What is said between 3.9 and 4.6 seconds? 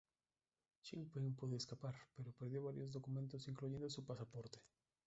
pasaporte.